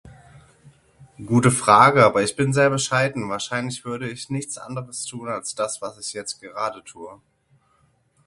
Gute 1.23 1.51
Frage 1.51 2.03
aber 2.03 2.23
ich 2.23 2.35
bin 2.35 2.53
sehr 2.53 2.71
bescheiden, 2.71 3.29
wahrscheinlich 3.29 3.85
würde 3.85 4.09
ich 4.09 4.31
nichts 4.31 4.57
anderes 4.57 5.05
Tun 5.05 5.27
als 5.29 5.53
das 5.53 5.79
was 5.83 5.99
ich 5.99 6.13
jetzt 6.13 6.41
gerade 6.41 6.83
tue. 6.83 7.21